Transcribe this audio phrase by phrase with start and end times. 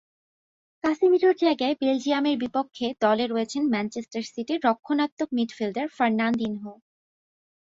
[0.83, 6.73] কাসেমিরোর জায়গায় বেলজিয়ামের বিপক্ষে দলে রয়েছেন ম্যানচেস্টার সিটির রক্ষণাত্মক মিডফিল্ডার ফার্নান্দিনহো।